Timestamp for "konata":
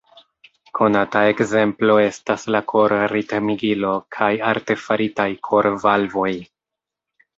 0.77-1.19